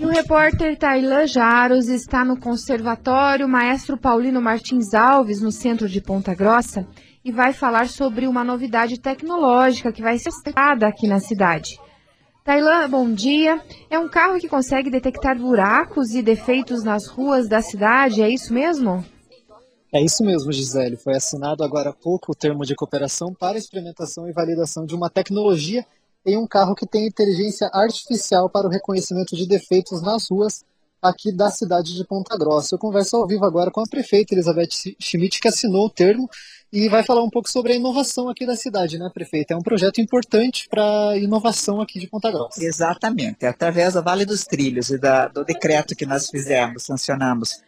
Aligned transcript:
O 0.00 0.06
repórter 0.06 0.78
Tailan 0.78 1.26
Jaros 1.26 1.86
está 1.88 2.24
no 2.24 2.40
Conservatório 2.40 3.46
Maestro 3.46 3.98
Paulino 3.98 4.40
Martins 4.40 4.94
Alves, 4.94 5.42
no 5.42 5.52
centro 5.52 5.86
de 5.86 6.00
Ponta 6.00 6.34
Grossa, 6.34 6.88
e 7.22 7.30
vai 7.30 7.52
falar 7.52 7.90
sobre 7.90 8.26
uma 8.26 8.42
novidade 8.42 8.98
tecnológica 8.98 9.92
que 9.92 10.00
vai 10.00 10.18
ser 10.18 10.30
testada 10.42 10.86
aqui 10.86 11.06
na 11.06 11.20
cidade. 11.20 11.78
Tailan, 12.42 12.88
bom 12.88 13.12
dia. 13.12 13.60
É 13.90 13.98
um 13.98 14.08
carro 14.08 14.40
que 14.40 14.48
consegue 14.48 14.90
detectar 14.90 15.38
buracos 15.38 16.14
e 16.14 16.22
defeitos 16.22 16.82
nas 16.82 17.06
ruas 17.06 17.46
da 17.46 17.60
cidade, 17.60 18.22
é 18.22 18.30
isso 18.30 18.54
mesmo? 18.54 19.04
É 19.92 20.02
isso 20.02 20.24
mesmo, 20.24 20.50
Gisele. 20.50 20.96
Foi 20.96 21.14
assinado 21.14 21.62
agora 21.62 21.90
há 21.90 21.94
pouco 21.94 22.32
o 22.32 22.34
termo 22.34 22.64
de 22.64 22.74
cooperação 22.74 23.34
para 23.34 23.58
experimentação 23.58 24.26
e 24.26 24.32
validação 24.32 24.86
de 24.86 24.94
uma 24.94 25.10
tecnologia 25.10 25.84
em 26.24 26.36
um 26.36 26.46
carro 26.46 26.74
que 26.74 26.86
tem 26.86 27.06
inteligência 27.06 27.68
artificial 27.72 28.48
para 28.48 28.66
o 28.66 28.70
reconhecimento 28.70 29.36
de 29.36 29.46
defeitos 29.46 30.02
nas 30.02 30.28
ruas 30.30 30.64
aqui 31.02 31.32
da 31.32 31.50
cidade 31.50 31.94
de 31.94 32.04
Ponta 32.04 32.38
Grossa. 32.38 32.74
Eu 32.74 32.78
converso 32.78 33.16
ao 33.16 33.26
vivo 33.26 33.44
agora 33.44 33.72
com 33.72 33.80
a 33.80 33.86
prefeita 33.88 34.34
Elizabeth 34.34 34.68
Schmidt, 35.00 35.40
que 35.40 35.48
assinou 35.48 35.86
o 35.86 35.90
termo 35.90 36.30
e 36.72 36.88
vai 36.88 37.02
falar 37.02 37.24
um 37.24 37.28
pouco 37.28 37.50
sobre 37.50 37.72
a 37.72 37.76
inovação 37.76 38.28
aqui 38.28 38.46
da 38.46 38.54
cidade, 38.54 38.98
né, 38.98 39.10
prefeita? 39.12 39.52
É 39.52 39.56
um 39.56 39.62
projeto 39.62 40.00
importante 40.00 40.68
para 40.68 41.10
a 41.10 41.18
inovação 41.18 41.80
aqui 41.80 41.98
de 41.98 42.06
Ponta 42.06 42.30
Grossa. 42.30 42.64
Exatamente. 42.64 43.44
Através 43.44 43.94
do 43.94 44.02
Vale 44.02 44.24
dos 44.24 44.44
Trilhos 44.44 44.90
e 44.90 44.98
da, 44.98 45.26
do 45.26 45.44
decreto 45.44 45.96
que 45.96 46.06
nós 46.06 46.30
fizemos, 46.30 46.84
sancionamos, 46.84 47.60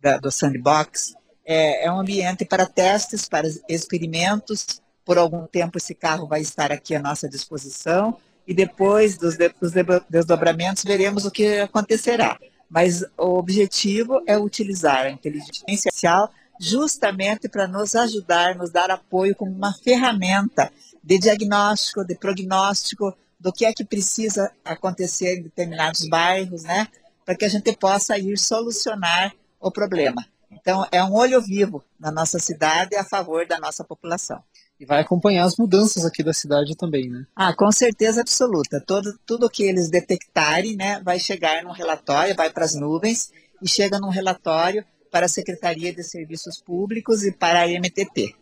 da, 0.00 0.18
do 0.18 0.30
Sandbox, 0.30 1.14
é, 1.44 1.86
é 1.86 1.92
um 1.92 2.00
ambiente 2.00 2.44
para 2.44 2.66
testes, 2.66 3.28
para 3.28 3.48
experimentos, 3.68 4.80
por 5.04 5.18
algum 5.18 5.46
tempo 5.46 5.78
esse 5.78 5.94
carro 5.94 6.26
vai 6.26 6.40
estar 6.40 6.70
aqui 6.72 6.94
à 6.94 7.00
nossa 7.00 7.28
disposição 7.28 8.16
e 8.46 8.54
depois 8.54 9.16
dos, 9.16 9.36
dos 9.36 9.72
desdobramentos 10.08 10.84
veremos 10.84 11.24
o 11.24 11.30
que 11.30 11.60
acontecerá. 11.60 12.38
Mas 12.68 13.04
o 13.18 13.38
objetivo 13.38 14.22
é 14.26 14.38
utilizar 14.38 15.06
a 15.06 15.10
inteligência 15.10 15.60
artificial 15.60 16.30
justamente 16.58 17.48
para 17.48 17.66
nos 17.66 17.94
ajudar, 17.94 18.54
nos 18.54 18.70
dar 18.70 18.90
apoio 18.90 19.34
como 19.34 19.50
uma 19.50 19.74
ferramenta 19.74 20.72
de 21.02 21.18
diagnóstico, 21.18 22.04
de 22.04 22.14
prognóstico 22.14 23.16
do 23.38 23.52
que 23.52 23.64
é 23.64 23.72
que 23.72 23.84
precisa 23.84 24.52
acontecer 24.64 25.38
em 25.38 25.42
determinados 25.42 26.08
bairros, 26.08 26.62
né? 26.62 26.86
Para 27.24 27.34
que 27.34 27.44
a 27.44 27.48
gente 27.48 27.72
possa 27.76 28.16
ir 28.16 28.38
solucionar 28.38 29.34
o 29.60 29.70
problema. 29.70 30.24
Então, 30.52 30.86
é 30.92 31.02
um 31.02 31.14
olho 31.14 31.40
vivo 31.40 31.82
na 31.98 32.10
nossa 32.10 32.38
cidade 32.38 32.94
a 32.96 33.04
favor 33.04 33.46
da 33.46 33.58
nossa 33.58 33.82
população 33.82 34.42
e 34.82 34.84
vai 34.84 35.00
acompanhar 35.00 35.44
as 35.44 35.56
mudanças 35.56 36.04
aqui 36.04 36.24
da 36.24 36.32
cidade 36.32 36.76
também, 36.76 37.08
né? 37.08 37.24
Ah, 37.36 37.54
com 37.54 37.70
certeza 37.70 38.20
absoluta. 38.20 38.82
Todo, 38.84 39.16
tudo 39.24 39.48
que 39.48 39.62
eles 39.62 39.88
detectarem, 39.88 40.74
né, 40.74 41.00
vai 41.04 41.20
chegar 41.20 41.62
num 41.62 41.70
relatório, 41.70 42.34
vai 42.34 42.50
para 42.50 42.64
as 42.64 42.74
nuvens 42.74 43.30
e 43.62 43.68
chega 43.68 44.00
num 44.00 44.08
relatório 44.08 44.84
para 45.08 45.26
a 45.26 45.28
Secretaria 45.28 45.94
de 45.94 46.02
Serviços 46.02 46.60
Públicos 46.60 47.22
e 47.22 47.30
para 47.30 47.62
a 47.62 47.68
MTT. 47.68 48.34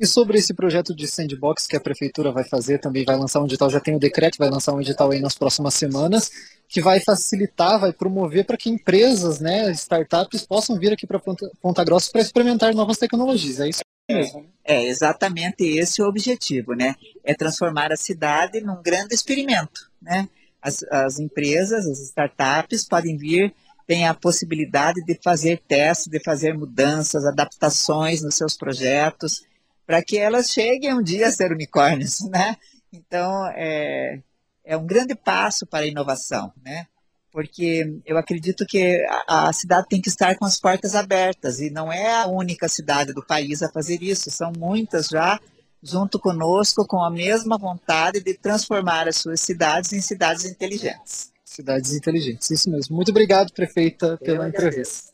E 0.00 0.06
sobre 0.06 0.38
esse 0.38 0.54
projeto 0.54 0.94
de 0.94 1.08
sandbox 1.08 1.66
que 1.66 1.76
a 1.76 1.80
prefeitura 1.80 2.30
vai 2.30 2.44
fazer, 2.44 2.78
também 2.78 3.04
vai 3.04 3.16
lançar 3.16 3.40
um 3.40 3.46
edital, 3.46 3.68
já 3.68 3.80
tem 3.80 3.96
o 3.96 3.98
decreto, 3.98 4.38
vai 4.38 4.48
lançar 4.48 4.72
um 4.72 4.80
edital 4.80 5.10
aí 5.10 5.20
nas 5.20 5.34
próximas 5.34 5.74
semanas, 5.74 6.30
que 6.68 6.80
vai 6.80 7.00
facilitar, 7.00 7.80
vai 7.80 7.92
promover 7.92 8.44
para 8.44 8.56
que 8.56 8.70
empresas, 8.70 9.40
né, 9.40 9.70
startups 9.72 10.46
possam 10.46 10.78
vir 10.78 10.92
aqui 10.92 11.06
para 11.06 11.18
Ponta, 11.18 11.50
Ponta 11.60 11.84
Grossa 11.84 12.10
para 12.12 12.20
experimentar 12.20 12.72
novas 12.74 12.98
tecnologias. 12.98 13.58
É 13.58 13.68
isso 13.68 13.80
mesmo. 14.08 14.46
É, 14.64 14.84
exatamente 14.84 15.64
esse 15.64 16.00
o 16.00 16.06
objetivo, 16.06 16.74
né? 16.74 16.94
É 17.24 17.34
transformar 17.34 17.92
a 17.92 17.96
cidade 17.96 18.60
num 18.60 18.80
grande 18.82 19.14
experimento, 19.14 19.90
né? 20.00 20.28
As, 20.62 20.82
as 20.90 21.18
empresas, 21.18 21.86
as 21.86 22.00
startups 22.00 22.86
podem 22.86 23.16
vir, 23.16 23.52
têm 23.86 24.06
a 24.06 24.14
possibilidade 24.14 25.02
de 25.04 25.18
fazer 25.22 25.60
testes, 25.66 26.08
de 26.08 26.22
fazer 26.22 26.56
mudanças, 26.56 27.24
adaptações 27.24 28.22
nos 28.22 28.34
seus 28.34 28.56
projetos, 28.56 29.44
para 29.88 30.02
que 30.02 30.18
elas 30.18 30.50
cheguem 30.50 30.92
um 30.92 31.02
dia 31.02 31.28
a 31.28 31.32
ser 31.32 31.50
unicórnios, 31.50 32.20
né? 32.28 32.58
Então, 32.92 33.46
é, 33.54 34.20
é 34.62 34.76
um 34.76 34.84
grande 34.86 35.14
passo 35.14 35.66
para 35.66 35.86
a 35.86 35.88
inovação, 35.88 36.52
né? 36.62 36.86
porque 37.30 38.00
eu 38.06 38.16
acredito 38.16 38.64
que 38.66 39.04
a, 39.28 39.48
a, 39.48 39.52
cidade 39.52 39.86
tem 39.88 40.00
que 40.00 40.08
estar 40.08 40.34
com 40.36 40.46
as 40.46 40.58
portas 40.58 40.94
abertas 40.94 41.60
e 41.60 41.68
não 41.70 41.92
é 41.92 42.10
a 42.10 42.26
única 42.26 42.66
cidade 42.68 43.12
do 43.12 43.24
país 43.24 43.62
a 43.62 43.68
fazer 43.68 44.02
isso, 44.02 44.30
são 44.30 44.50
muitas 44.56 45.08
já 45.08 45.38
junto 45.82 46.18
conosco 46.18 46.86
com 46.86 47.04
a 47.04 47.10
mesma 47.10 47.58
vontade 47.58 48.20
de 48.20 48.34
transformar 48.34 49.06
as 49.06 49.16
suas 49.16 49.40
cidades 49.40 49.92
em 49.92 50.00
cidades 50.00 50.46
inteligentes. 50.46 51.30
Cidades 51.44 51.92
inteligentes, 51.92 52.50
isso 52.50 52.70
mesmo. 52.70 52.96
Muito 52.96 53.10
obrigado, 53.10 53.52
prefeita, 53.52 54.16
pela 54.16 54.48
entrevista. 54.48 55.12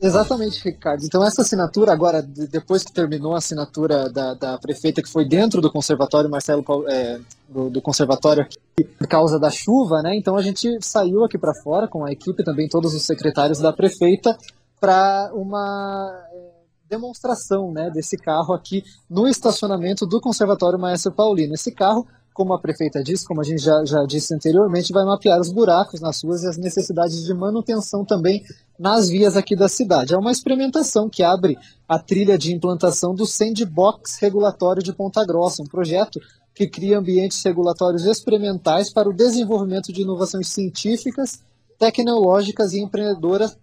Exatamente, 0.00 0.62
Ricardo. 0.62 1.04
Então, 1.04 1.24
essa 1.24 1.42
assinatura, 1.42 1.92
agora, 1.92 2.22
depois 2.22 2.82
que 2.82 2.92
terminou 2.92 3.34
a 3.34 3.38
assinatura 3.38 4.10
da, 4.10 4.34
da 4.34 4.58
prefeita, 4.58 5.02
que 5.02 5.08
foi 5.08 5.26
dentro 5.26 5.60
do 5.60 5.72
conservatório, 5.72 6.28
Marcelo, 6.28 6.64
é, 6.88 7.18
do, 7.48 7.70
do, 7.70 7.80
conservatório 7.80 8.42
aqui, 8.42 8.84
por 8.84 9.06
causa 9.06 9.38
da 9.38 9.50
chuva, 9.50 10.02
né? 10.02 10.14
Então, 10.14 10.36
a 10.36 10.42
gente 10.42 10.78
saiu 10.82 11.24
aqui 11.24 11.38
para 11.38 11.54
fora 11.54 11.88
com 11.88 12.04
a 12.04 12.12
equipe, 12.12 12.44
também 12.44 12.68
todos 12.68 12.94
os 12.94 13.04
secretários 13.04 13.58
da 13.58 13.72
prefeita, 13.72 14.36
para 14.78 15.30
uma 15.32 16.26
é, 16.30 16.50
demonstração 16.88 17.72
né, 17.72 17.90
desse 17.90 18.18
carro 18.18 18.52
aqui 18.52 18.84
no 19.08 19.26
estacionamento 19.26 20.06
do 20.06 20.20
Conservatório 20.20 20.78
Maestro 20.78 21.12
Paulino. 21.12 21.54
Esse 21.54 21.72
carro 21.72 22.06
como 22.36 22.52
a 22.52 22.60
prefeita 22.60 23.02
disse, 23.02 23.26
como 23.26 23.40
a 23.40 23.44
gente 23.44 23.62
já, 23.62 23.82
já 23.86 24.04
disse 24.04 24.34
anteriormente, 24.34 24.92
vai 24.92 25.06
mapear 25.06 25.40
os 25.40 25.50
buracos 25.50 26.02
nas 26.02 26.22
ruas 26.22 26.42
e 26.42 26.46
as 26.46 26.58
necessidades 26.58 27.24
de 27.24 27.32
manutenção 27.32 28.04
também 28.04 28.44
nas 28.78 29.08
vias 29.08 29.38
aqui 29.38 29.56
da 29.56 29.68
cidade. 29.68 30.12
É 30.12 30.18
uma 30.18 30.30
experimentação 30.30 31.08
que 31.08 31.22
abre 31.22 31.56
a 31.88 31.98
trilha 31.98 32.36
de 32.36 32.54
implantação 32.54 33.14
do 33.14 33.24
Sandbox 33.24 34.18
Regulatório 34.20 34.82
de 34.82 34.92
Ponta 34.92 35.24
Grossa, 35.24 35.62
um 35.62 35.66
projeto 35.66 36.20
que 36.54 36.68
cria 36.68 36.98
ambientes 36.98 37.42
regulatórios 37.42 38.04
experimentais 38.04 38.92
para 38.92 39.08
o 39.08 39.14
desenvolvimento 39.14 39.90
de 39.90 40.02
inovações 40.02 40.48
científicas, 40.48 41.42
tecnológicas 41.78 42.74
e 42.74 42.80
empreendedoras, 42.80 43.56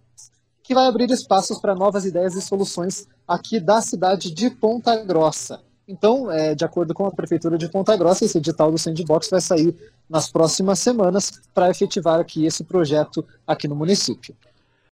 que 0.64 0.74
vai 0.74 0.88
abrir 0.88 1.08
espaços 1.12 1.60
para 1.60 1.76
novas 1.76 2.04
ideias 2.04 2.34
e 2.34 2.42
soluções 2.42 3.06
aqui 3.26 3.60
da 3.60 3.80
cidade 3.80 4.32
de 4.32 4.50
Ponta 4.50 4.96
Grossa. 5.04 5.60
Então, 5.86 6.30
é, 6.30 6.54
de 6.54 6.64
acordo 6.64 6.94
com 6.94 7.06
a 7.06 7.12
Prefeitura 7.12 7.58
de 7.58 7.68
Ponta 7.68 7.96
Grossa, 7.96 8.24
esse 8.24 8.38
edital 8.38 8.70
do 8.70 8.78
Sandbox 8.78 9.28
vai 9.28 9.40
sair 9.40 9.76
nas 10.08 10.30
próximas 10.30 10.78
semanas 10.78 11.42
para 11.52 11.70
efetivar 11.70 12.20
aqui 12.20 12.46
esse 12.46 12.64
projeto 12.64 13.24
aqui 13.46 13.68
no 13.68 13.76
município. 13.76 14.34